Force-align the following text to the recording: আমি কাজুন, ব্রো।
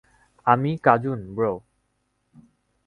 আমি 0.47 0.71
কাজুন, 0.77 1.19
ব্রো। 1.35 1.53